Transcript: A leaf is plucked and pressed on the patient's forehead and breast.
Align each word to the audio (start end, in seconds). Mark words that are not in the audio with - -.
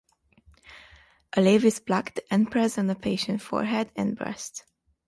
A 1.33 1.41
leaf 1.41 1.63
is 1.63 1.79
plucked 1.79 2.21
and 2.31 2.49
pressed 2.49 2.79
on 2.79 2.87
the 2.87 2.95
patient's 2.95 3.43
forehead 3.43 3.91
and 3.95 4.17
breast. 4.17 4.65